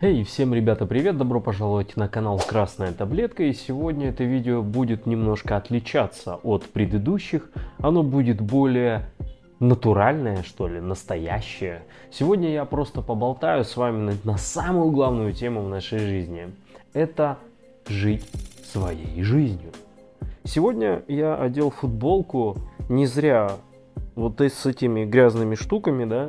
[0.00, 1.18] Эй, всем, ребята, привет!
[1.18, 3.42] Добро пожаловать на канал Красная Таблетка.
[3.42, 7.50] И сегодня это видео будет немножко отличаться от предыдущих.
[7.78, 9.10] Оно будет более
[9.58, 11.82] натуральное, что ли, настоящее.
[12.12, 16.46] Сегодня я просто поболтаю с вами на, на самую главную тему в нашей жизни.
[16.92, 17.36] Это
[17.88, 18.24] жить
[18.72, 19.72] своей жизнью.
[20.44, 22.56] Сегодня я одел футболку
[22.88, 23.50] не зря
[24.14, 26.28] вот с этими грязными штуками, да,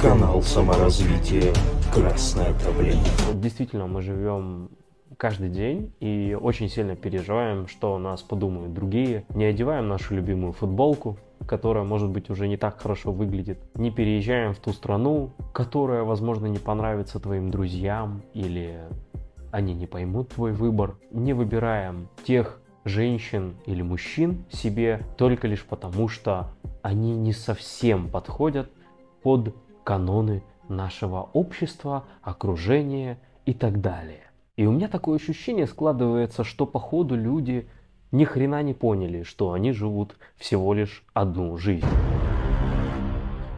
[0.00, 1.52] Канал саморазвития
[1.92, 3.34] «Красная таблетка».
[3.34, 4.70] Действительно, мы живем
[5.16, 9.24] каждый день и очень сильно переживаем, что о нас подумают другие.
[9.34, 13.58] Не одеваем нашу любимую футболку, которая, может быть, уже не так хорошо выглядит.
[13.74, 18.78] Не переезжаем в ту страну, которая, возможно, не понравится твоим друзьям или
[19.50, 20.96] они не поймут твой выбор.
[21.10, 26.50] Не выбираем тех женщин или мужчин себе только лишь потому, что
[26.82, 28.70] они не совсем подходят
[29.22, 29.54] под
[29.84, 34.30] каноны нашего общества, окружения и так далее.
[34.56, 37.68] И у меня такое ощущение складывается, что по ходу люди
[38.10, 41.86] ни хрена не поняли, что они живут всего лишь одну жизнь.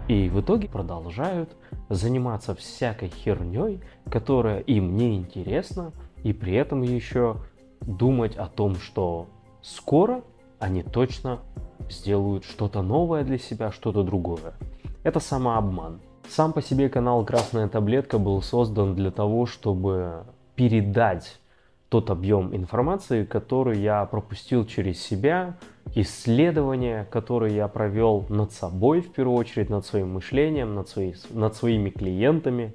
[0.09, 1.57] И в итоге продолжают
[1.89, 5.93] заниматься всякой херней, которая им не интересна,
[6.25, 7.37] и при этом еще
[7.81, 9.29] думать о том, что
[9.63, 10.23] скоро
[10.59, 11.39] они точно
[11.89, 14.55] сделают что-то новое для себя, что-то другое.
[15.03, 16.01] Это самообман.
[16.29, 21.41] Сам по себе канал «Красная таблетка» был создан для того, чтобы передать
[21.89, 25.57] тот объем информации, который я пропустил через себя,
[25.95, 31.57] исследования, которые я провел над собой, в первую очередь, над своим мышлением, над, свои, над
[31.57, 32.75] своими клиентами.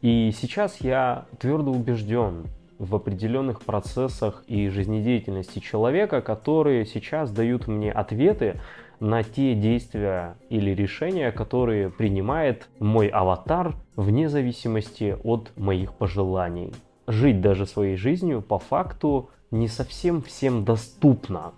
[0.00, 2.46] И сейчас я твердо убежден
[2.84, 8.60] в определенных процессах и жизнедеятельности человека, которые сейчас дают мне ответы
[9.00, 16.72] на те действия или решения, которые принимает мой аватар вне зависимости от моих пожеланий.
[17.06, 21.52] Жить даже своей жизнью по факту не совсем всем доступно.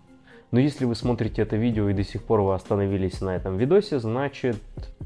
[0.51, 3.99] Но если вы смотрите это видео и до сих пор вы остановились на этом видосе,
[3.99, 4.57] значит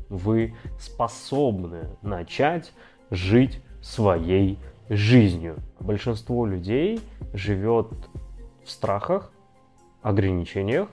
[0.09, 2.73] вы способны начать
[3.11, 4.59] жить своей
[4.91, 5.57] жизнью.
[5.79, 7.01] Большинство людей
[7.33, 7.89] живет
[8.65, 9.33] в страхах,
[10.03, 10.89] ограничениях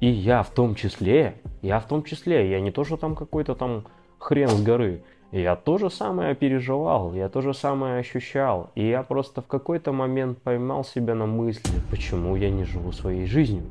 [0.00, 3.54] и я в том числе, я в том числе, я не то, что там какой-то
[3.54, 3.84] там
[4.18, 5.02] хрен с горы.
[5.30, 8.70] Я то же самое переживал, я то же самое ощущал.
[8.74, 13.26] И я просто в какой-то момент поймал себя на мысли, почему я не живу своей
[13.26, 13.64] жизнью.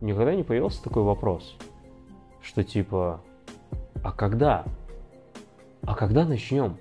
[0.00, 1.56] Никогда не появился такой вопрос,
[2.40, 3.20] что типа,
[4.02, 4.64] а когда?
[5.82, 6.78] А когда начнем?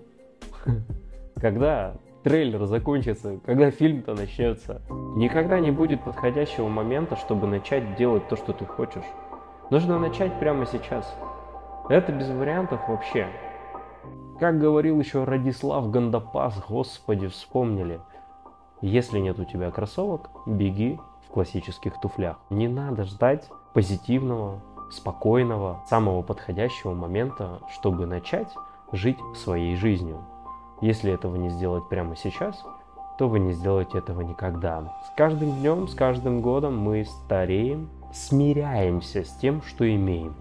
[1.40, 4.82] Когда трейлер закончится, когда фильм-то начнется.
[5.16, 9.06] Никогда не будет подходящего момента, чтобы начать делать то, что ты хочешь.
[9.70, 11.16] Нужно начать прямо сейчас.
[11.90, 13.28] Это без вариантов вообще.
[14.40, 18.00] Как говорил еще Радислав Гандапас, господи, вспомнили.
[18.82, 22.38] Если нет у тебя кроссовок, беги в классических туфлях.
[22.50, 24.62] Не надо ждать позитивного,
[24.92, 28.50] спокойного, самого подходящего момента, чтобы начать
[28.92, 30.20] жить своей жизнью.
[30.82, 32.64] Если этого не сделать прямо сейчас,
[33.18, 34.94] то вы не сделаете этого никогда.
[35.06, 40.36] С каждым днем, с каждым годом мы стареем, смиряемся с тем, что имеем.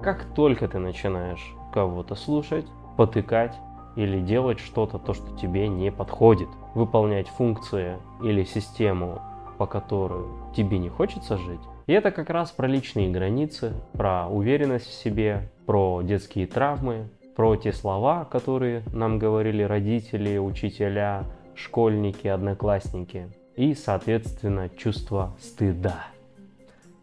[0.00, 2.66] Как только ты начинаешь кого-то слушать,
[2.96, 3.54] потыкать
[3.96, 9.20] или делать что-то, то, что тебе не подходит, выполнять функции или систему,
[9.58, 10.24] по которой
[10.56, 15.50] тебе не хочется жить, и это как раз про личные границы, про уверенность в себе,
[15.66, 23.28] про детские травмы, про те слова, которые нам говорили родители, учителя, школьники, одноклассники.
[23.56, 26.06] И, соответственно, чувство стыда.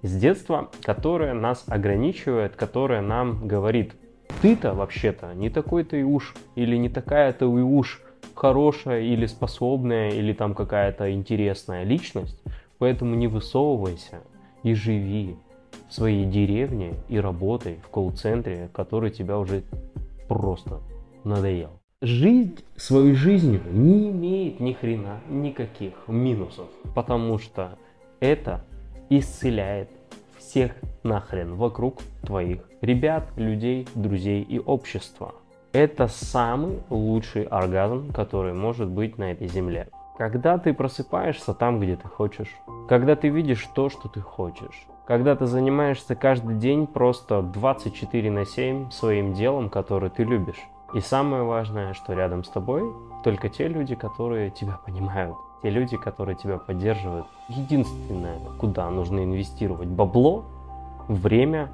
[0.01, 3.94] С детства, которое нас ограничивает, которое нам говорит,
[4.41, 8.01] ты-то вообще-то не такой-то и уж, или не такая-то и уж
[8.34, 12.41] хорошая, или способная, или там какая-то интересная личность,
[12.78, 14.22] поэтому не высовывайся
[14.63, 15.35] и живи
[15.90, 19.63] в своей деревне и работай в колл-центре, который тебя уже
[20.29, 20.79] просто
[21.25, 21.72] надоел.
[22.01, 27.78] Жизнь свою жизнью не имеет ни хрена никаких минусов, потому что
[28.22, 28.64] это
[29.09, 29.90] исцеляет
[30.37, 30.72] всех
[31.03, 35.35] нахрен вокруг твоих ребят, людей, друзей и общества.
[35.73, 39.90] Это самый лучший оргазм, который может быть на этой земле.
[40.17, 42.53] Когда ты просыпаешься там, где ты хочешь.
[42.87, 48.46] Когда ты видишь то, что ты хочешь когда ты занимаешься каждый день просто 24 на
[48.46, 50.64] 7 своим делом, которое ты любишь.
[50.94, 52.84] И самое важное, что рядом с тобой
[53.23, 57.26] только те люди, которые тебя понимают, те люди, которые тебя поддерживают.
[57.47, 60.46] Единственное, куда нужно инвестировать бабло,
[61.08, 61.70] время,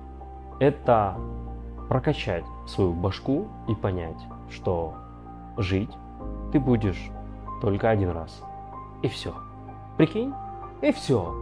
[0.61, 1.17] это
[1.89, 4.93] прокачать свою башку и понять, что
[5.57, 5.91] жить
[6.53, 7.11] ты будешь
[7.61, 8.41] только один раз.
[9.01, 9.33] И все.
[9.97, 10.33] Прикинь?
[10.81, 11.35] И все.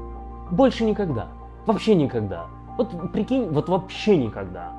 [0.50, 1.28] Больше никогда.
[1.66, 2.48] Вообще никогда.
[2.78, 4.74] Вот прикинь, вот вообще никогда.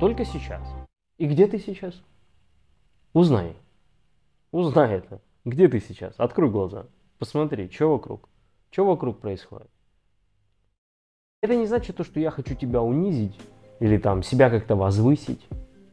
[0.00, 0.62] Только сейчас.
[1.18, 2.00] И где ты сейчас?
[3.12, 3.56] Узнай.
[4.50, 5.20] Узнай это.
[5.44, 6.14] Где ты сейчас?
[6.16, 6.86] Открой глаза.
[7.18, 8.28] Посмотри, что вокруг.
[8.70, 9.68] Что вокруг происходит.
[11.42, 13.38] Это не значит то, что я хочу тебя унизить
[13.78, 15.46] или там себя как-то возвысить.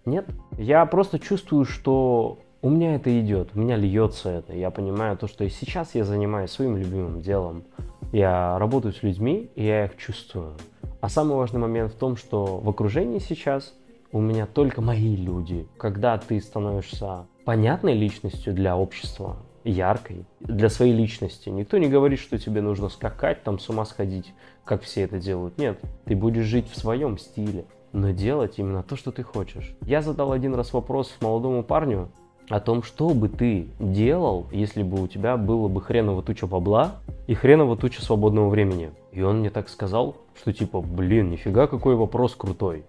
[0.05, 0.25] Нет.
[0.57, 4.53] Я просто чувствую, что у меня это идет, у меня льется это.
[4.53, 7.63] Я понимаю то, что сейчас я занимаюсь своим любимым делом.
[8.11, 10.55] Я работаю с людьми, и я их чувствую.
[11.01, 13.73] А самый важный момент в том, что в окружении сейчас
[14.11, 15.67] у меня только мои люди.
[15.77, 21.49] Когда ты становишься понятной личностью для общества, яркой, для своей личности.
[21.49, 24.33] Никто не говорит, что тебе нужно скакать, там с ума сходить,
[24.63, 25.57] как все это делают.
[25.57, 29.75] Нет, ты будешь жить в своем стиле, но делать именно то, что ты хочешь.
[29.81, 32.09] Я задал один раз вопрос молодому парню
[32.49, 36.95] о том, что бы ты делал, если бы у тебя было бы хреново туча бабла
[37.27, 38.91] и хреново туча свободного времени.
[39.11, 42.85] И он мне так сказал, что типа, блин, нифига какой вопрос крутой.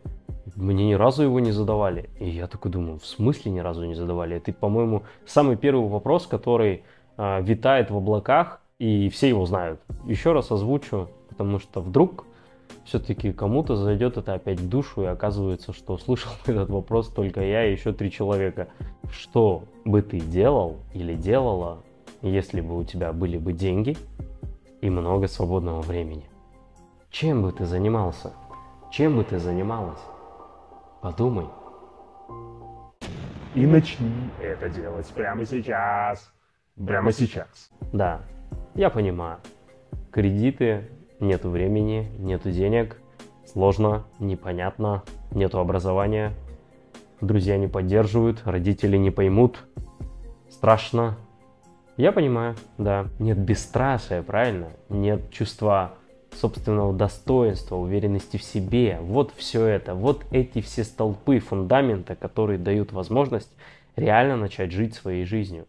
[0.54, 2.08] Мне ни разу его не задавали.
[2.18, 4.36] И я такой думаю, в смысле ни разу не задавали?
[4.36, 6.82] Это, по-моему, самый первый вопрос, который
[7.16, 9.80] э, витает в облаках, и все его знают.
[10.06, 12.26] Еще раз озвучу, потому что вдруг
[12.84, 17.66] все-таки кому-то зайдет это опять в душу, и оказывается, что слышал этот вопрос только я
[17.66, 18.68] и еще три человека.
[19.10, 21.82] Что бы ты делал или делала,
[22.22, 23.96] если бы у тебя были бы деньги
[24.80, 26.24] и много свободного времени?
[27.10, 28.32] Чем бы ты занимался?
[28.90, 30.00] Чем бы ты занималась?
[31.02, 31.46] Подумай.
[33.54, 36.32] И начни это делать прямо сейчас.
[36.76, 37.70] Прямо сейчас.
[37.92, 38.22] Да,
[38.74, 39.38] я понимаю.
[40.12, 40.88] Кредиты,
[41.20, 43.00] нету времени, нету денег,
[43.46, 46.32] сложно, непонятно, нету образования,
[47.20, 49.64] друзья не поддерживают, родители не поймут,
[50.50, 51.16] страшно.
[51.96, 54.68] Я понимаю, да, нет бесстрашия, правильно?
[54.88, 55.94] Нет чувства
[56.32, 58.98] собственного достоинства, уверенности в себе.
[59.00, 63.50] Вот все это, вот эти все столпы фундамента, которые дают возможность
[63.96, 65.66] реально начать жить своей жизнью.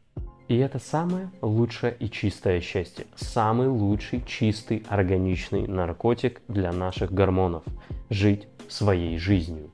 [0.50, 3.06] И это самое лучшее и чистое счастье.
[3.16, 7.64] Самый лучший, чистый, органичный наркотик для наших гормонов.
[8.10, 9.70] Жить своей жизнью.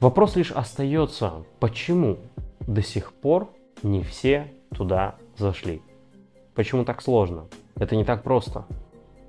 [0.00, 2.18] Вопрос лишь остается, почему
[2.60, 3.48] до сих пор
[3.82, 5.80] не все туда зашли?
[6.54, 7.46] Почему так сложно?
[7.76, 8.66] Это не так просто.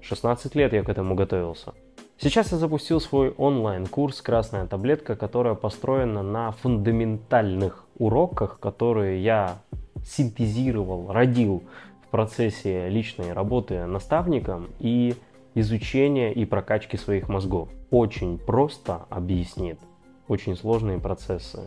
[0.02, 1.74] 16 лет я к этому готовился.
[2.18, 9.62] Сейчас я запустил свой онлайн-курс «Красная таблетка», которая построена на фундаментальных уроках, которые я
[10.06, 11.64] синтезировал, родил
[12.06, 15.16] в процессе личной работы наставником и
[15.56, 17.70] изучения и прокачки своих мозгов.
[17.90, 19.80] Очень просто объяснит
[20.28, 21.64] очень сложные процессы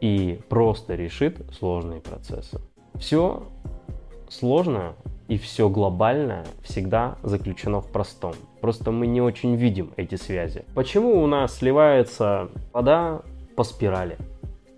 [0.00, 2.60] и просто решит сложные процессы.
[2.94, 3.44] Все
[4.28, 4.94] сложно
[5.28, 8.34] и все глобальное всегда заключено в простом.
[8.60, 10.64] Просто мы не очень видим эти связи.
[10.74, 13.22] Почему у нас сливается вода
[13.56, 14.18] по спирали?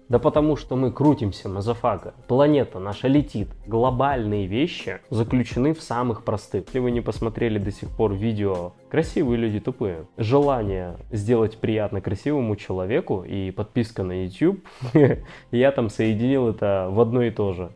[0.08, 2.14] Да потому что мы крутимся, motherfucker.
[2.28, 3.48] Планета наша летит.
[3.66, 6.66] Глобальные вещи заключены в самых простых.
[6.66, 12.54] Если вы не посмотрели до сих пор видео «Красивые люди тупые», желание сделать приятно красивому
[12.56, 14.60] человеку и подписка на YouTube,
[15.50, 17.72] я там соединил это в одно и то же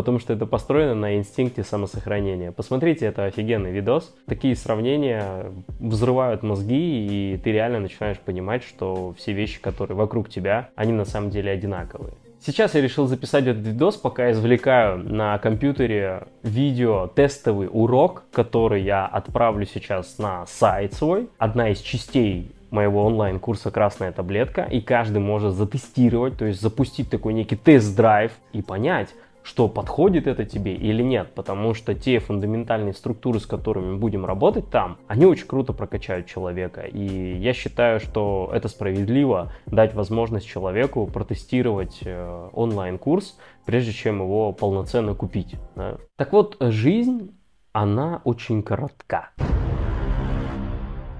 [0.00, 2.52] потому что это построено на инстинкте самосохранения.
[2.52, 4.14] Посмотрите, это офигенный видос.
[4.26, 10.70] Такие сравнения взрывают мозги, и ты реально начинаешь понимать, что все вещи, которые вокруг тебя,
[10.74, 12.14] они на самом деле одинаковые.
[12.40, 19.04] Сейчас я решил записать этот видос, пока извлекаю на компьютере видео тестовый урок, который я
[19.04, 21.28] отправлю сейчас на сайт свой.
[21.36, 27.34] Одна из частей моего онлайн-курса «Красная таблетка», и каждый может затестировать, то есть запустить такой
[27.34, 29.10] некий тест-драйв и понять,
[29.50, 34.70] что подходит это тебе или нет, потому что те фундаментальные структуры, с которыми будем работать
[34.70, 36.82] там, они очень круто прокачают человека.
[36.82, 44.52] И я считаю, что это справедливо дать возможность человеку протестировать э, онлайн-курс, прежде чем его
[44.52, 45.56] полноценно купить.
[45.74, 45.96] Да?
[46.14, 47.36] Так вот, жизнь,
[47.72, 49.30] она очень коротка.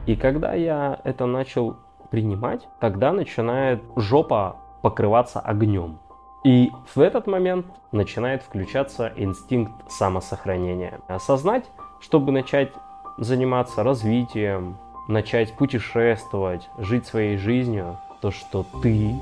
[0.07, 1.79] И когда я это начал
[2.13, 5.99] принимать, тогда начинает жопа покрываться огнем.
[6.43, 11.01] И в этот момент начинает включаться инстинкт самосохранения.
[11.07, 11.65] Осознать,
[12.01, 12.73] чтобы начать
[13.19, 19.15] заниматься развитием, начать путешествовать, жить своей жизнью, то, что ты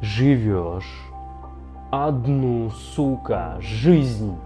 [0.00, 1.04] живешь
[1.92, 4.36] одну, сука, жизнь,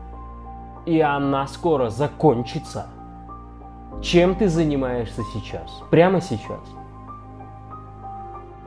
[0.84, 2.88] и она скоро закончится.
[4.02, 5.82] Чем ты занимаешься сейчас?
[5.90, 6.60] Прямо сейчас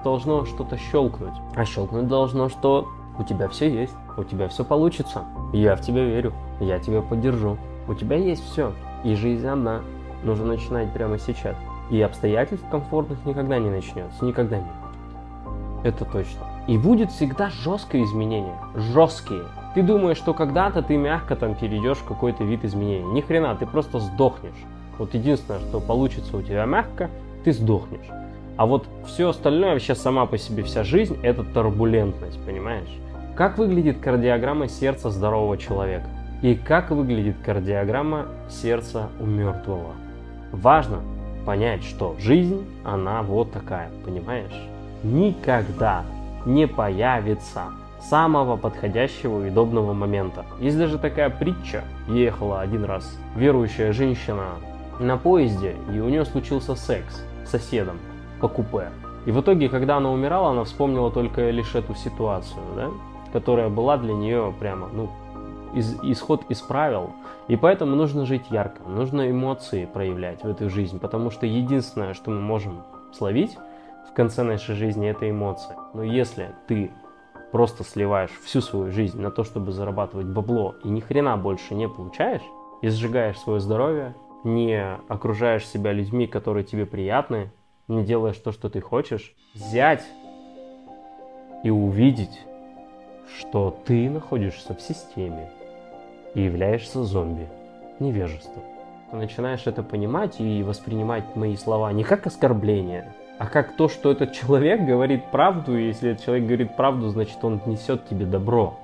[0.03, 1.33] должно что-то щелкнуть.
[1.55, 2.87] А щелкнуть должно, что
[3.19, 5.23] У тебя все есть, у тебя все получится.
[5.53, 7.57] Я в тебя верю, я тебя поддержу.
[7.87, 8.73] У тебя есть все.
[9.03, 9.81] И жизнь одна.
[10.23, 11.55] Нужно начинать прямо сейчас.
[11.89, 14.23] И обстоятельств комфортных никогда не начнется.
[14.23, 15.85] Никогда не будет.
[15.85, 16.45] Это точно.
[16.67, 18.55] И будет всегда жесткое изменение.
[18.75, 19.43] Жесткие.
[19.75, 23.11] Ты думаешь, что когда-то ты мягко там перейдешь в какой-то вид изменений.
[23.11, 24.65] Ни хрена, ты просто сдохнешь.
[24.97, 27.09] Вот единственное, что получится у тебя мягко,
[27.43, 28.20] ты сдохнешь.
[28.61, 32.95] А вот все остальное, вообще сама по себе вся жизнь, это турбулентность, понимаешь?
[33.35, 36.05] Как выглядит кардиограмма сердца здорового человека?
[36.43, 39.93] И как выглядит кардиограмма сердца у мертвого?
[40.51, 40.99] Важно
[41.43, 44.53] понять, что жизнь, она вот такая, понимаешь?
[45.01, 46.03] Никогда
[46.45, 47.63] не появится
[47.99, 50.45] самого подходящего и удобного момента.
[50.59, 51.83] Есть даже такая притча.
[52.07, 54.49] Ехала один раз верующая женщина
[54.99, 57.97] на поезде, и у нее случился секс с соседом
[58.41, 58.89] по купе.
[59.25, 62.89] И в итоге, когда она умирала, она вспомнила только лишь эту ситуацию, да,
[63.31, 65.09] которая была для нее прямо, ну,
[65.73, 67.11] из, исход из правил.
[67.47, 72.31] И поэтому нужно жить ярко, нужно эмоции проявлять в эту жизнь, потому что единственное, что
[72.31, 72.81] мы можем
[73.13, 73.57] словить
[74.09, 75.75] в конце нашей жизни, это эмоции.
[75.93, 76.91] Но если ты
[77.51, 81.87] просто сливаешь всю свою жизнь на то, чтобы зарабатывать бабло, и ни хрена больше не
[81.87, 82.41] получаешь,
[82.81, 87.51] и сжигаешь свое здоровье, не окружаешь себя людьми, которые тебе приятны,
[87.91, 90.03] не делаешь то, что ты хочешь, взять
[91.63, 92.41] и увидеть,
[93.39, 95.51] что ты находишься в системе
[96.33, 97.47] и являешься зомби,
[97.99, 98.63] невежеством.
[99.09, 104.11] Ты начинаешь это понимать и воспринимать мои слова не как оскорбление, а как то, что
[104.11, 108.79] этот человек говорит правду, и если этот человек говорит правду, значит он несет тебе добро,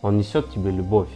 [0.00, 1.10] он несет тебе любовь,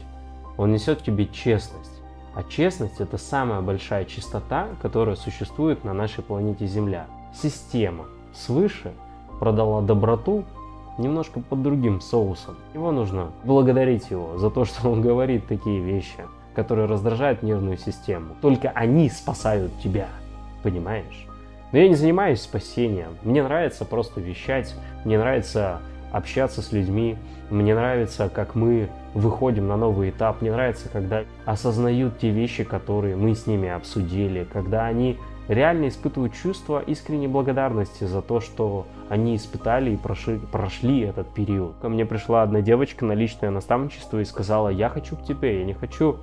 [0.56, 1.90] он несет тебе честность.
[2.34, 7.06] А честность это самая большая чистота, которая существует на нашей планете Земля.
[7.42, 8.92] Система свыше
[9.40, 10.44] продала доброту
[10.98, 12.56] немножко под другим соусом.
[12.72, 16.24] Его нужно благодарить его за то, что он говорит такие вещи,
[16.54, 18.34] которые раздражают нервную систему.
[18.40, 20.08] Только они спасают тебя,
[20.62, 21.26] понимаешь?
[21.72, 23.18] Но я не занимаюсь спасением.
[23.22, 24.74] Мне нравится просто вещать,
[25.04, 25.80] мне нравится
[26.12, 27.18] общаться с людьми,
[27.50, 33.16] мне нравится, как мы выходим на новый этап, мне нравится, когда осознают те вещи, которые
[33.16, 39.36] мы с ними обсудили, когда они реально испытывают чувство искренней благодарности за то, что они
[39.36, 41.76] испытали и прошли, прошли этот период.
[41.80, 45.64] Ко мне пришла одна девочка на личное наставничество и сказала, я хочу к тебе, я
[45.64, 46.18] не хочу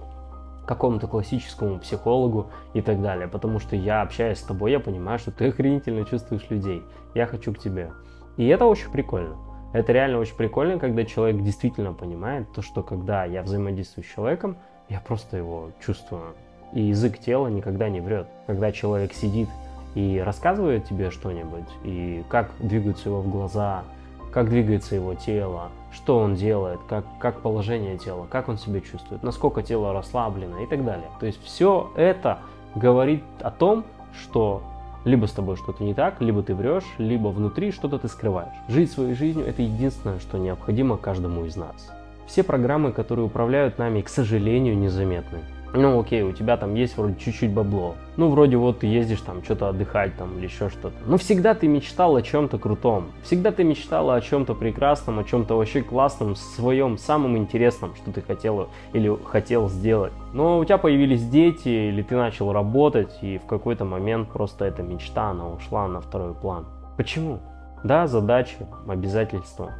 [0.65, 5.31] какому-то классическому психологу и так далее, потому что я общаюсь с тобой, я понимаю, что
[5.31, 7.91] ты охренительно чувствуешь людей, я хочу к тебе.
[8.37, 9.35] И это очень прикольно.
[9.73, 14.57] Это реально очень прикольно, когда человек действительно понимает то, что когда я взаимодействую с человеком,
[14.87, 16.35] я просто его чувствую.
[16.73, 18.27] И язык тела никогда не врет.
[18.47, 19.49] Когда человек сидит
[19.95, 23.83] и рассказывает тебе что-нибудь, и как двигаются его в глаза,
[24.31, 29.21] как двигается его тело, что он делает, как, как положение тела, как он себя чувствует,
[29.21, 31.07] насколько тело расслаблено и так далее.
[31.19, 32.39] То есть все это
[32.73, 33.85] говорит о том,
[34.19, 34.63] что
[35.05, 38.55] либо с тобой что-то не так, либо ты врешь, либо внутри что-то ты скрываешь.
[38.67, 41.91] Жить своей жизнью– это единственное, что необходимо каждому из нас.
[42.25, 45.41] Все программы, которые управляют нами, к сожалению, незаметны
[45.73, 47.95] ну окей, у тебя там есть вроде чуть-чуть бабло.
[48.15, 50.93] Ну вроде вот ты ездишь там что-то отдыхать там или еще что-то.
[51.07, 53.07] Но всегда ты мечтал о чем-то крутом.
[53.23, 58.21] Всегда ты мечтала о чем-то прекрасном, о чем-то вообще классном, своем самом интересном, что ты
[58.21, 60.13] хотел или хотел сделать.
[60.31, 64.83] Но у тебя появились дети, или ты начал работать, и в какой-то момент просто эта
[64.83, 66.67] мечта, она ушла на второй план.
[66.97, 67.39] Почему?
[67.83, 69.71] Да, задачи, обязательства.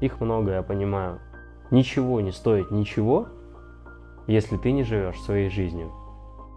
[0.00, 1.18] Их много, я понимаю.
[1.70, 3.26] Ничего не стоит ничего,
[4.26, 5.92] если ты не живешь своей жизнью,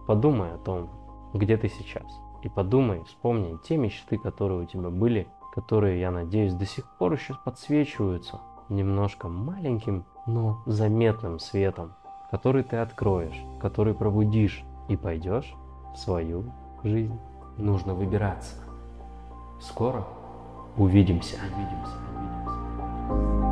[0.08, 0.90] подумай о том,
[1.34, 2.06] где ты сейчас.
[2.44, 7.14] И подумай, вспомни те мечты, которые у тебя были, которые, я надеюсь, до сих пор
[7.14, 11.94] еще подсвечиваются немножко маленьким, но заметным светом,
[12.32, 15.54] который ты откроешь, который пробудишь и пойдешь
[15.94, 16.46] в свою
[16.84, 17.18] жизнь.
[17.58, 18.56] Нужно выбираться.
[19.62, 20.06] Скоро
[20.76, 21.38] увидимся.
[21.56, 21.98] Увидимся.
[23.10, 23.43] Увидимся.